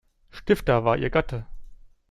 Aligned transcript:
Stifter 0.31 0.83
war 0.83 0.97
ihr 0.97 1.11
Gatte. 1.11 1.45